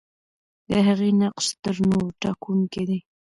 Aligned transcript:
د 0.69 0.71
هغې 0.87 1.09
نقش 1.21 1.45
تر 1.63 1.75
نورو 1.89 2.07
ټاکونکی 2.21 2.83
دی. 2.89 2.99